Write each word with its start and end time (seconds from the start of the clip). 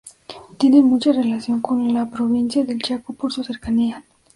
Tienen 0.57 0.85
mucha 0.87 1.11
relación 1.11 1.61
con 1.61 1.93
la 1.93 2.09
provincia 2.09 2.63
del 2.63 2.81
Chaco 2.81 3.13
por 3.13 3.31
su 3.31 3.43
cercanía. 3.43 4.03